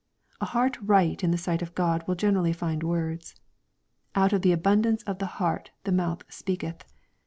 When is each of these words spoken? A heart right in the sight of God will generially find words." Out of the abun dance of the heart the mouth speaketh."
A 0.41 0.45
heart 0.45 0.79
right 0.81 1.23
in 1.23 1.29
the 1.29 1.37
sight 1.37 1.61
of 1.61 1.75
God 1.75 2.07
will 2.07 2.15
generially 2.15 2.53
find 2.53 2.81
words." 2.81 3.35
Out 4.15 4.33
of 4.33 4.41
the 4.41 4.51
abun 4.51 4.81
dance 4.81 5.03
of 5.03 5.19
the 5.19 5.27
heart 5.37 5.69
the 5.83 5.91
mouth 5.91 6.23
speaketh." 6.27 6.83